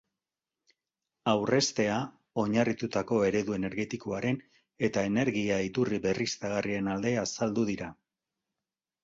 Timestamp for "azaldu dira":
7.27-7.93